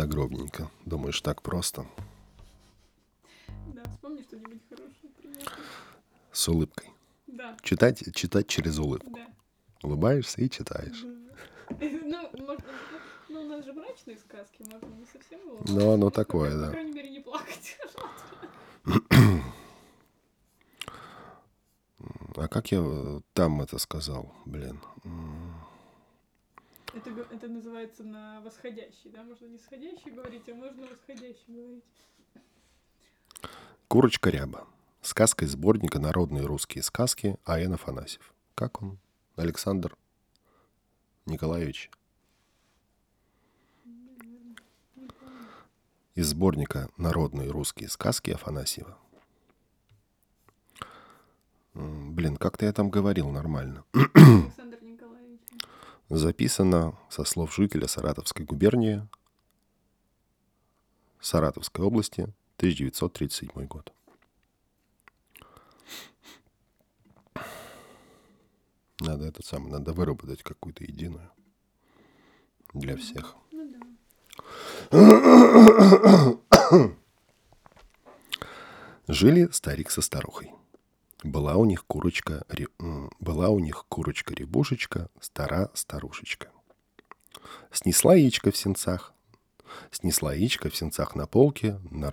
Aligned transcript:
загробненько. 0.00 0.70
Думаешь, 0.86 1.20
так 1.20 1.42
просто? 1.42 1.84
Да, 3.74 3.82
вспомни 3.90 4.22
что-нибудь 4.22 4.62
хорошее, 4.70 5.12
приятное. 5.20 5.58
С 6.32 6.48
улыбкой. 6.48 6.90
Да, 7.26 7.54
Читать, 7.62 8.14
читать 8.14 8.46
через 8.46 8.78
улыбку. 8.78 9.10
да. 9.16 9.26
Улыбаешься 9.82 10.40
и 10.42 10.48
читаешь. 10.50 11.04
Ну, 11.72 12.28
можно, 12.46 12.64
ну, 13.28 13.42
у 13.42 13.48
нас 13.48 13.64
же 13.64 13.72
мрачные 13.72 14.16
сказки, 14.18 14.62
можно 14.72 14.86
не 14.96 15.06
совсем 15.12 15.38
его. 15.40 15.60
Ну, 15.68 15.92
оно 15.92 16.10
такое, 16.10 16.50
По 16.50 16.56
да. 16.66 16.70
крайней 16.72 16.92
мере, 16.92 17.10
не 17.10 17.20
плакать. 17.20 17.78
А 22.36 22.48
как 22.48 22.72
я 22.72 22.80
э, 22.82 23.20
там 23.32 23.62
это 23.62 23.78
сказал? 23.78 24.34
Блин. 24.46 24.80
Это, 26.92 27.10
это 27.30 27.48
называется 27.48 28.02
на 28.02 28.40
восходящий, 28.40 29.10
да? 29.10 29.22
Можно 29.22 29.46
не 29.46 29.58
сходящий 29.58 30.10
говорить, 30.10 30.48
а 30.48 30.54
можно 30.54 30.86
восходящий 30.86 31.44
говорить. 31.48 31.84
Курочка 33.88 34.30
ряба. 34.30 34.66
Сказка 35.02 35.44
из 35.44 35.52
сборника 35.52 35.98
«Народные 35.98 36.44
русские 36.44 36.82
сказки» 36.82 37.36
А.Н. 37.44 37.74
Афанасьев. 37.74 38.34
Как 38.54 38.82
он? 38.82 38.98
Александр 39.36 39.96
Николаевич. 41.26 41.90
Из 46.14 46.28
сборника 46.28 46.90
«Народные 46.96 47.50
русские 47.50 47.88
сказки» 47.88 48.30
Афанасьева. 48.30 48.98
Блин, 51.72 52.36
как-то 52.36 52.66
я 52.66 52.72
там 52.72 52.90
говорил 52.90 53.30
нормально. 53.30 53.84
Записано 56.10 56.98
со 57.08 57.22
слов 57.22 57.54
жителя 57.54 57.86
Саратовской 57.86 58.44
губернии 58.44 59.06
Саратовской 61.20 61.84
области, 61.84 62.22
1937 62.56 63.66
год. 63.68 63.92
Надо 68.98 69.24
этот 69.26 69.46
самый, 69.46 69.70
надо 69.70 69.92
выработать 69.92 70.42
какую-то 70.42 70.82
единую 70.82 71.30
для 72.74 72.96
всех. 72.96 73.36
Ну 73.52 73.72
да. 74.90 74.98
Жили 79.06 79.48
старик 79.52 79.92
со 79.92 80.02
старухой. 80.02 80.52
Была 81.22 81.56
у 81.56 81.64
них 81.66 81.84
курочка, 81.86 82.44
ре- 82.48 82.68
была 83.18 83.50
у 83.50 83.58
них 83.58 83.84
курочка-рябушечка, 83.88 85.10
стара 85.20 85.70
старушечка. 85.74 86.50
Снесла 87.70 88.14
яичко 88.14 88.50
в 88.50 88.56
сенцах, 88.56 89.12
снесла 89.90 90.32
яичко 90.34 90.70
в 90.70 90.76
сенцах 90.76 91.14
на 91.14 91.26
полке, 91.26 91.78
на, 91.90 92.10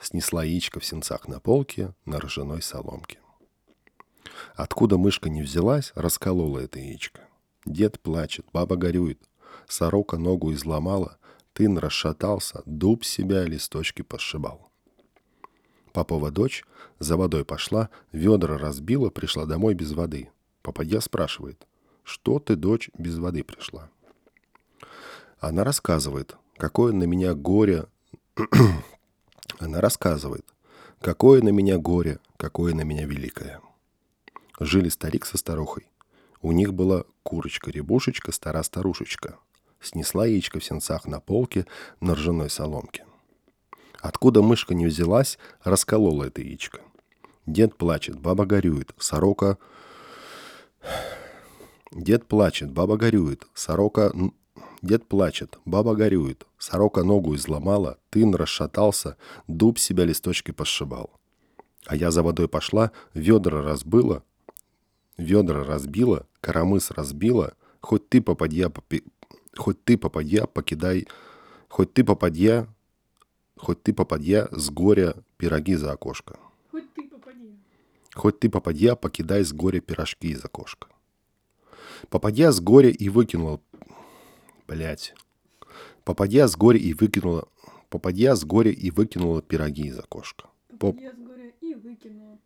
снесла 0.00 0.44
яичко 0.44 0.78
в 0.80 0.84
сенцах 0.84 1.26
на 1.26 1.40
полке 1.40 1.94
на 2.04 2.20
ржаной 2.20 2.60
соломке. 2.60 3.18
Откуда 4.54 4.98
мышка 4.98 5.30
не 5.30 5.42
взялась, 5.42 5.92
расколола 5.94 6.58
это 6.58 6.78
яичко. 6.78 7.22
Дед 7.64 7.98
плачет, 8.00 8.46
баба 8.52 8.76
горюет, 8.76 9.20
сорока 9.66 10.18
ногу 10.18 10.52
изломала, 10.52 11.18
тын 11.54 11.78
расшатался, 11.78 12.62
дуб 12.66 13.04
себя 13.04 13.44
листочки 13.44 14.02
пошибал. 14.02 14.67
Папова 15.98 16.30
дочь 16.30 16.64
за 17.00 17.16
водой 17.16 17.44
пошла, 17.44 17.90
ведра 18.12 18.56
разбила, 18.56 19.10
пришла 19.10 19.46
домой 19.46 19.74
без 19.74 19.90
воды. 19.90 20.30
Попадья 20.62 21.00
спрашивает, 21.00 21.66
что 22.04 22.38
ты, 22.38 22.54
дочь, 22.54 22.88
без 22.96 23.18
воды 23.18 23.42
пришла? 23.42 23.90
Она 25.40 25.64
рассказывает, 25.64 26.36
какое 26.56 26.92
на 26.92 27.02
меня 27.02 27.34
горе... 27.34 27.86
Она 29.58 29.80
рассказывает, 29.80 30.46
какое 31.00 31.42
на 31.42 31.48
меня 31.48 31.78
горе, 31.78 32.20
какое 32.36 32.74
на 32.74 32.82
меня 32.82 33.04
великое. 33.04 33.60
Жили 34.60 34.90
старик 34.90 35.26
со 35.26 35.36
старухой. 35.36 35.88
У 36.42 36.52
них 36.52 36.74
была 36.74 37.06
курочка-рябушечка, 37.24 38.30
стара-старушечка. 38.30 39.36
Снесла 39.80 40.26
яичко 40.26 40.60
в 40.60 40.64
сенцах 40.64 41.08
на 41.08 41.18
полке 41.18 41.66
на 41.98 42.14
ржаной 42.14 42.50
соломке. 42.50 43.04
Откуда 44.00 44.42
мышка 44.42 44.74
не 44.74 44.86
взялась, 44.86 45.38
расколола 45.62 46.24
это 46.24 46.40
яичко. 46.40 46.80
Дед 47.46 47.76
плачет, 47.76 48.18
баба 48.18 48.46
горюет, 48.46 48.92
сорока... 48.98 49.58
Дед 51.90 52.26
плачет, 52.26 52.70
баба 52.70 52.96
горюет, 52.96 53.46
сорока... 53.54 54.12
Дед 54.82 55.06
плачет, 55.06 55.58
баба 55.64 55.94
горюет, 55.94 56.46
сорока 56.58 57.02
ногу 57.02 57.34
изломала, 57.34 57.98
тын 58.10 58.34
расшатался, 58.34 59.16
дуб 59.48 59.78
себя 59.78 60.04
листочки 60.04 60.52
пошибал. 60.52 61.10
А 61.86 61.96
я 61.96 62.10
за 62.10 62.22
водой 62.22 62.48
пошла, 62.48 62.92
ведра 63.14 63.62
разбыла, 63.62 64.22
ведра 65.16 65.64
разбила, 65.64 66.26
коромыс 66.40 66.90
разбила, 66.92 67.54
хоть 67.80 68.08
ты 68.08 68.20
попадья, 68.20 68.68
попи- 68.68 69.04
хоть 69.56 69.82
ты 69.82 69.96
попадья, 69.98 70.44
покидай, 70.46 71.08
хоть 71.68 71.92
ты 71.92 72.04
попадья, 72.04 72.68
хоть 73.58 73.82
ты 73.82 73.92
попадья 73.92 74.48
с 74.52 74.70
горя 74.70 75.14
пироги 75.36 75.74
за 75.74 75.92
окошко. 75.92 76.38
Хоть 76.70 76.92
ты 76.94 77.08
попади. 77.08 77.56
Хоть 78.14 78.40
ты 78.40 78.48
попадья, 78.48 78.94
покидай 78.94 79.44
с 79.44 79.52
горя 79.52 79.80
пирожки 79.80 80.28
из 80.30 80.44
окошка. 80.44 80.88
Попадья 82.08 82.50
с 82.50 82.60
горя 82.60 82.90
и 82.90 83.08
выкинула... 83.08 83.60
Блять. 84.66 85.14
Попадья 86.04 86.46
с 86.46 86.56
горя 86.56 86.78
и 86.78 86.92
выкинула... 86.94 87.48
Попадья 87.90 88.34
с 88.34 88.44
горя 88.44 88.70
и 88.70 88.90
выкинула 88.90 89.42
пироги 89.42 89.86
из 89.88 89.98
окошка. 89.98 90.48
Поп- 90.78 90.96
Попадья 90.96 91.12
с 91.12 91.18
горя 91.18 91.52
и 91.60 91.74
выкинула. 91.74 92.38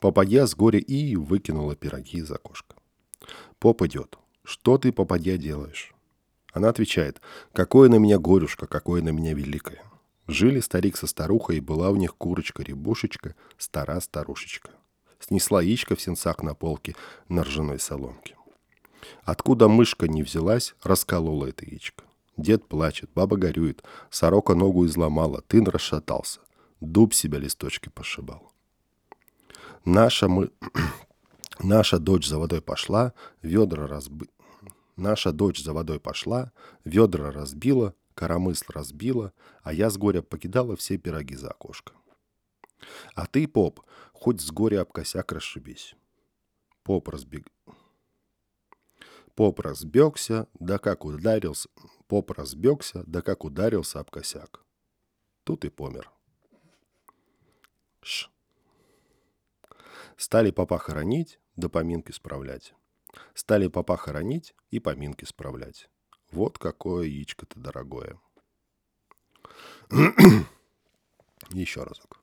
Попадья 0.00 0.46
с 0.46 0.54
горя 0.54 0.78
и 0.78 1.16
выкинула 1.16 1.74
пироги 1.76 2.18
из 2.18 2.30
окошка. 2.30 2.76
Поп 3.58 3.82
идет. 3.82 4.18
Что 4.44 4.78
ты, 4.78 4.92
попадья, 4.92 5.38
делаешь? 5.38 5.94
Она 6.52 6.68
отвечает. 6.68 7.20
Какое 7.52 7.88
на 7.88 7.96
меня 7.96 8.18
горюшка, 8.18 8.66
какое 8.66 9.02
на 9.02 9.08
меня 9.08 9.34
великое. 9.34 9.82
Жили 10.26 10.60
старик 10.60 10.96
со 10.96 11.06
старухой, 11.06 11.58
и 11.58 11.60
была 11.60 11.90
у 11.90 11.96
них 11.96 12.16
курочка-рябушечка, 12.16 13.34
стара 13.58 14.00
старушечка. 14.00 14.70
Снесла 15.18 15.62
яичко 15.62 15.96
в 15.96 16.00
сенцах 16.00 16.42
на 16.42 16.54
полке 16.54 16.96
на 17.28 17.44
ржаной 17.44 17.78
соломке. 17.78 18.36
Откуда 19.22 19.68
мышка 19.68 20.08
не 20.08 20.22
взялась, 20.22 20.74
расколола 20.82 21.46
это 21.46 21.66
яичко. 21.66 22.04
Дед 22.36 22.66
плачет, 22.66 23.10
баба 23.14 23.36
горюет, 23.36 23.84
сорока 24.10 24.54
ногу 24.54 24.86
изломала, 24.86 25.42
тын 25.42 25.66
расшатался, 25.68 26.40
дуб 26.80 27.14
себя 27.14 27.38
листочки 27.38 27.90
пошибал. 27.90 28.50
Наша 29.84 30.28
мы... 30.28 30.50
Наша 31.60 31.98
дочь 31.98 32.26
за 32.26 32.38
водой 32.38 32.60
пошла, 32.60 33.12
ведра 33.42 33.86
разби... 33.86 34.28
Наша 34.96 35.32
дочь 35.32 35.62
за 35.62 35.72
водой 35.72 36.00
пошла, 36.00 36.52
ведра 36.84 37.30
разбила, 37.30 37.94
коромысл 38.14 38.66
разбила, 38.68 39.32
а 39.62 39.72
я 39.72 39.90
с 39.90 39.96
горя 39.96 40.22
покидала 40.22 40.76
все 40.76 40.98
пироги 40.98 41.36
за 41.36 41.50
окошко. 41.50 41.92
А 43.14 43.26
ты, 43.26 43.46
поп, 43.48 43.80
хоть 44.12 44.40
с 44.40 44.50
горя 44.50 44.82
об 44.82 44.92
косяк 44.92 45.32
расшибись. 45.32 45.94
Поп 46.82 47.08
разбег... 47.08 47.46
Поп 49.34 49.60
разбегся, 49.60 50.48
да 50.54 50.78
как 50.78 51.04
ударился... 51.04 51.68
Поп 52.06 52.30
разбегся, 52.30 53.02
да 53.06 53.22
как 53.22 53.44
ударился 53.44 54.00
об 54.00 54.10
косяк. 54.10 54.64
Тут 55.44 55.64
и 55.64 55.70
помер. 55.70 56.10
Ш. 58.00 58.30
Стали 60.16 60.50
попа 60.50 60.78
хоронить, 60.78 61.40
да 61.56 61.68
поминки 61.68 62.12
справлять. 62.12 62.74
Стали 63.34 63.68
попа 63.68 63.96
хоронить 63.96 64.54
и 64.70 64.78
поминки 64.78 65.24
справлять. 65.24 65.88
Вот 66.34 66.58
какое 66.58 67.04
яичко-то 67.06 67.60
дорогое. 67.60 68.18
Еще 71.50 71.84
разок. 71.84 72.18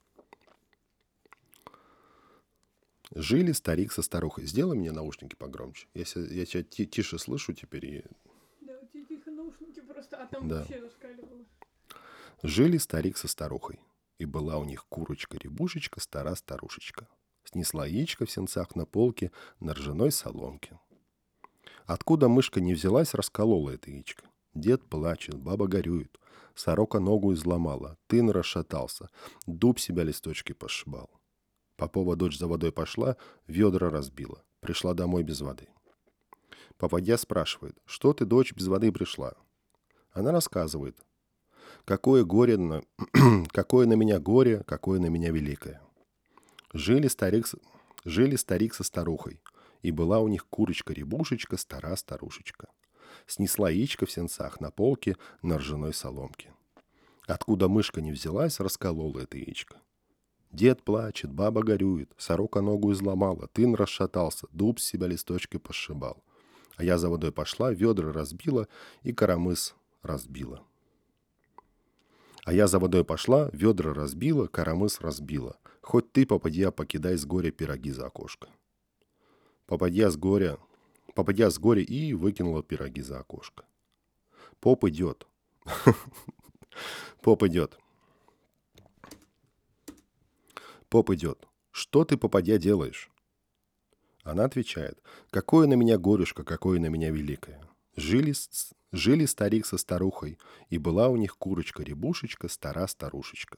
Жили 3.15 3.53
старик 3.53 3.93
со 3.93 4.01
старухой. 4.01 4.45
Сделай 4.47 4.77
мне 4.77 4.91
наушники 4.91 5.35
погромче. 5.35 5.87
Я, 5.93 6.03
ся- 6.03 6.19
я 6.19 6.45
тебя 6.45 6.63
ти- 6.63 6.85
тише 6.87 7.17
слышу 7.19 7.53
теперь. 7.53 7.85
И... 7.85 8.03
Да, 8.59 8.77
у 8.81 8.85
тебя 8.87 9.05
тихо 9.05 9.31
наушники 9.31 9.79
просто, 9.79 10.17
а 10.21 10.27
там 10.27 10.49
Да. 10.49 10.59
вообще 10.59 10.81
зашкаливало. 10.81 11.45
Жили 12.43 12.77
старик 12.79 13.15
со 13.17 13.29
старухой. 13.29 13.79
И 14.17 14.25
была 14.25 14.57
у 14.57 14.65
них 14.65 14.85
курочка-рябушечка, 14.89 16.01
стара 16.01 16.35
старушечка. 16.35 17.07
Снесла 17.45 17.85
яичко 17.87 18.25
в 18.25 18.31
сенцах 18.31 18.75
на 18.75 18.85
полке 18.85 19.31
на 19.61 19.73
ржаной 19.73 20.11
соломке. 20.11 20.77
Откуда 21.85 22.27
мышка 22.27 22.61
не 22.61 22.73
взялась, 22.73 23.13
расколола 23.13 23.71
это 23.71 23.91
яичко. 23.91 24.23
Дед 24.53 24.83
плачет, 24.83 25.35
баба 25.35 25.67
горюет. 25.67 26.17
Сорока 26.55 26.99
ногу 26.99 27.33
изломала, 27.33 27.97
тын 28.07 28.29
расшатался, 28.29 29.09
дуб 29.47 29.79
себя 29.79 30.03
листочки 30.03 30.53
пошибал. 30.53 31.09
Попова 31.77 32.15
дочь 32.15 32.37
за 32.37 32.47
водой 32.47 32.71
пошла, 32.71 33.15
ведра 33.47 33.89
разбила. 33.89 34.43
Пришла 34.59 34.93
домой 34.93 35.23
без 35.23 35.41
воды. 35.41 35.67
Попадья 36.77 37.17
спрашивает, 37.17 37.77
что 37.85 38.13
ты, 38.13 38.25
дочь, 38.25 38.53
без 38.53 38.67
воды 38.67 38.91
пришла? 38.91 39.33
Она 40.11 40.31
рассказывает, 40.31 40.97
Какое 41.85 42.23
горе 42.23 42.57
на... 42.57 42.83
какое 43.51 43.87
на 43.87 43.93
меня 43.93 44.19
горе, 44.19 44.63
какое 44.65 44.99
на 44.99 45.07
меня 45.07 45.31
великое. 45.31 45.81
Жили 46.73 47.07
старик, 47.07 47.47
жили 48.05 48.35
старик 48.35 48.73
со 48.73 48.83
старухой, 48.83 49.41
и 49.81 49.91
была 49.91 50.19
у 50.19 50.27
них 50.27 50.47
курочка-рябушечка, 50.47 51.57
стара-старушечка. 51.57 52.67
Снесла 53.27 53.69
яичко 53.69 54.05
в 54.05 54.11
сенцах 54.11 54.59
на 54.59 54.71
полке 54.71 55.17
на 55.41 55.57
ржаной 55.57 55.93
соломке. 55.93 56.53
Откуда 57.27 57.67
мышка 57.67 58.01
не 58.01 58.11
взялась, 58.11 58.59
расколола 58.59 59.19
это 59.19 59.37
яичко. 59.37 59.77
Дед 60.51 60.83
плачет, 60.83 61.31
баба 61.31 61.63
горюет, 61.63 62.11
сорока 62.17 62.61
ногу 62.61 62.91
изломала, 62.91 63.47
тын 63.53 63.73
расшатался, 63.73 64.47
дуб 64.51 64.79
с 64.79 64.83
себя 64.83 65.07
листочкой 65.07 65.61
пошибал. 65.61 66.23
А 66.75 66.83
я 66.83 66.97
за 66.97 67.09
водой 67.09 67.31
пошла, 67.31 67.71
ведра 67.71 68.11
разбила 68.11 68.67
и 69.03 69.13
коромыс 69.13 69.75
разбила. 70.01 70.61
А 72.43 72.53
я 72.53 72.67
за 72.67 72.79
водой 72.79 73.05
пошла, 73.05 73.49
ведра 73.53 73.93
разбила, 73.93 74.47
коромыс 74.47 74.99
разбила. 74.99 75.57
Хоть 75.81 76.11
ты, 76.11 76.25
попадья, 76.25 76.71
покидай 76.71 77.17
с 77.17 77.25
горя 77.25 77.51
пироги 77.51 77.91
за 77.91 78.07
окошко. 78.07 78.49
Попадья 79.71 80.09
с 80.09 80.17
горя, 80.17 80.57
попадья 81.15 81.49
с 81.49 81.57
горя 81.57 81.81
и 81.81 82.11
выкинула 82.11 82.61
пироги 82.61 83.01
за 83.01 83.21
окошко. 83.21 83.63
Поп 84.59 84.83
идет. 84.83 85.25
Поп 87.21 87.43
идет. 87.43 87.79
Поп 90.89 91.09
идет. 91.11 91.47
Что 91.71 92.03
ты, 92.03 92.17
попадья, 92.17 92.57
делаешь? 92.57 93.09
Она 94.23 94.43
отвечает. 94.43 95.01
Какое 95.29 95.67
на 95.67 95.75
меня 95.75 95.97
горюшка, 95.97 96.43
какое 96.43 96.77
на 96.77 96.87
меня 96.87 97.09
великое. 97.09 97.65
Жили, 97.95 98.33
жили 98.91 99.25
старик 99.25 99.65
со 99.65 99.77
старухой, 99.77 100.37
и 100.67 100.79
была 100.79 101.07
у 101.07 101.15
них 101.15 101.37
курочка-рябушечка, 101.37 102.49
стара-старушечка. 102.49 103.57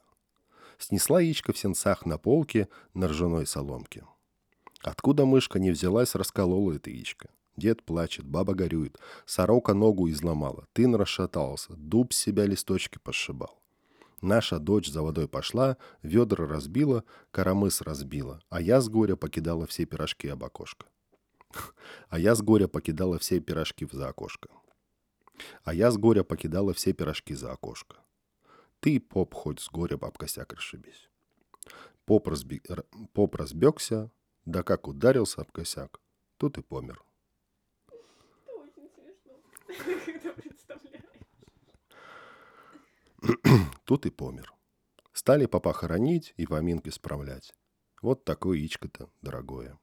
Снесла 0.77 1.21
яичко 1.21 1.53
в 1.53 1.57
сенцах 1.57 2.05
на 2.05 2.19
полке 2.19 2.69
на 2.93 3.07
ржаной 3.07 3.47
соломке. 3.47 4.03
Откуда 4.83 5.25
мышка 5.25 5.59
не 5.59 5.71
взялась, 5.71 6.13
расколола 6.13 6.73
это 6.73 6.89
яичко. 6.89 7.29
Дед 7.55 7.83
плачет, 7.83 8.25
баба 8.25 8.53
горюет, 8.53 8.99
сорока 9.25 9.73
ногу 9.73 10.09
изломала, 10.09 10.67
тын 10.73 10.95
расшатался, 10.95 11.73
дуб 11.75 12.13
с 12.13 12.17
себя 12.17 12.45
листочки 12.45 12.97
пошибал. 12.97 13.61
Наша 14.21 14.59
дочь 14.59 14.89
за 14.89 15.01
водой 15.01 15.27
пошла, 15.27 15.77
ведра 16.01 16.47
разбила, 16.47 17.03
коромыс 17.31 17.81
разбила, 17.81 18.41
а 18.49 18.59
я 18.61 18.81
с 18.81 18.89
горя 18.89 19.15
покидала 19.15 19.67
все 19.67 19.85
пирожки 19.85 20.27
об 20.27 20.43
окошко. 20.43 20.87
А 22.09 22.19
я 22.19 22.35
с 22.35 22.41
горя 22.41 22.67
покидала 22.67 23.19
все 23.19 23.39
пирожки 23.39 23.87
за 23.91 24.09
окошко. 24.09 24.49
А 25.63 25.73
я 25.73 25.91
с 25.91 25.97
горя 25.97 26.23
покидала 26.23 26.73
все 26.73 26.93
пирожки 26.93 27.35
за 27.35 27.51
окошко. 27.51 27.97
Ты, 28.79 28.99
поп, 28.99 29.33
хоть 29.33 29.59
с 29.59 29.69
горя 29.69 29.95
об 29.95 30.17
косяк 30.17 30.53
расшибись. 30.53 31.09
Поп, 32.05 32.27
разби... 32.27 32.61
поп 33.13 33.35
разбегся, 33.35 34.11
да 34.45 34.63
как 34.63 34.87
ударился 34.87 35.41
об 35.41 35.51
косяк, 35.51 35.99
тут 36.37 36.57
и 36.57 36.61
помер. 36.61 37.03
Это 37.87 38.53
очень 38.53 38.89
смешно, 38.89 39.39
когда 40.05 40.33
представляешь. 40.33 41.03
Тут 43.85 44.05
и 44.05 44.09
помер. 44.09 44.53
Стали 45.13 45.45
попа 45.45 45.71
хоронить 45.73 46.33
и 46.37 46.45
поминки 46.45 46.89
справлять. 46.89 47.53
Вот 48.01 48.25
такое 48.25 48.57
яичко-то 48.57 49.09
дорогое. 49.21 49.79